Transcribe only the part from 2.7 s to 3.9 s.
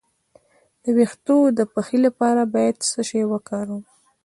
څه شی وکاروم؟